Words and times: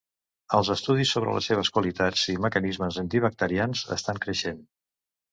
Els 0.59 0.69
estudis 0.75 1.09
sobre 1.15 1.33
les 1.35 1.49
seves 1.49 1.69
qualitats 1.75 2.23
i 2.33 2.37
mecanismes 2.45 2.97
antibacterians 3.01 3.83
estan 3.97 4.23
creixent. 4.25 4.65